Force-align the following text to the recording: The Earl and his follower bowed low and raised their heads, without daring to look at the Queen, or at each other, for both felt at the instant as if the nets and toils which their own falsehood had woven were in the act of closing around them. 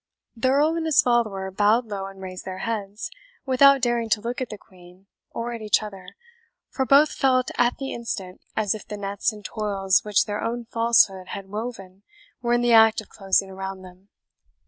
The 0.35 0.47
Earl 0.49 0.77
and 0.77 0.87
his 0.87 0.99
follower 0.99 1.51
bowed 1.51 1.85
low 1.85 2.07
and 2.07 2.19
raised 2.19 2.43
their 2.43 2.57
heads, 2.65 3.11
without 3.45 3.81
daring 3.83 4.09
to 4.09 4.19
look 4.19 4.41
at 4.41 4.49
the 4.49 4.57
Queen, 4.57 5.05
or 5.29 5.53
at 5.53 5.61
each 5.61 5.83
other, 5.83 6.15
for 6.71 6.87
both 6.87 7.11
felt 7.11 7.51
at 7.55 7.77
the 7.77 7.93
instant 7.93 8.41
as 8.57 8.73
if 8.73 8.87
the 8.87 8.97
nets 8.97 9.31
and 9.31 9.45
toils 9.45 10.03
which 10.03 10.25
their 10.25 10.41
own 10.41 10.65
falsehood 10.65 11.27
had 11.27 11.49
woven 11.49 12.01
were 12.41 12.53
in 12.53 12.61
the 12.61 12.73
act 12.73 12.99
of 12.99 13.09
closing 13.09 13.51
around 13.51 13.83
them. 13.83 14.09